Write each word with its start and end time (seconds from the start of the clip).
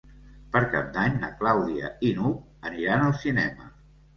Per 0.55 0.61
Cap 0.71 0.87
d'Any 0.95 1.19
na 1.25 1.29
Clàudia 1.41 1.91
i 2.09 2.11
n'Hug 2.17 2.67
aniran 2.71 3.07
al 3.11 3.17
cinema. 3.27 3.71